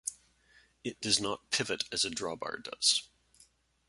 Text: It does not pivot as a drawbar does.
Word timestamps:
It 0.83 0.99
does 0.99 1.19
not 1.21 1.51
pivot 1.51 1.83
as 1.91 2.03
a 2.05 2.09
drawbar 2.09 2.63
does. 2.63 3.07